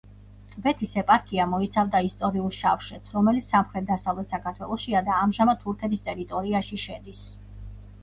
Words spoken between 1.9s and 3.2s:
ისტორიულ შავშეთს,